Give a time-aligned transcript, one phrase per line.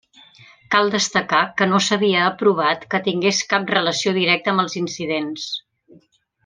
[0.75, 5.49] Cal destacar que no s’havia aprovat que tingués cap relació directa amb els incidents.